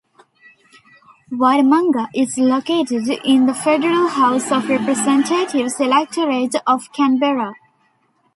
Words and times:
Waramanga 1.31 2.09
is 2.15 2.35
located 2.39 3.07
in 3.23 3.45
the 3.45 3.53
federal 3.53 4.07
House 4.07 4.51
of 4.51 4.67
Representatives 4.67 5.79
electorate 5.79 6.55
of 6.65 6.91
Canberra. 6.91 7.53